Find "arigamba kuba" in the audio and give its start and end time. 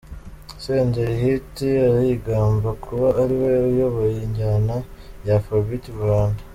1.87-3.07